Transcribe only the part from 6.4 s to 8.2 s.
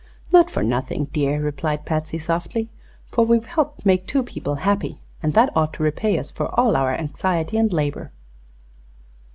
all our anxiety and labor."